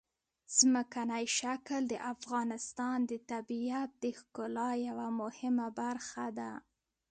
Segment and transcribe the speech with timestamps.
[0.57, 6.51] ځمکنی شکل د افغانستان د طبیعت د ښکلا یوه مهمه برخه ده.